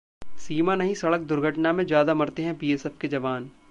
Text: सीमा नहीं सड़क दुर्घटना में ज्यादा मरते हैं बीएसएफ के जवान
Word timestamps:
सीमा 0.39 0.75
नहीं 0.75 0.93
सड़क 0.95 1.21
दुर्घटना 1.27 1.73
में 1.73 1.85
ज्यादा 1.85 2.13
मरते 2.15 2.43
हैं 2.43 2.57
बीएसएफ 2.57 2.97
के 3.01 3.07
जवान 3.07 3.51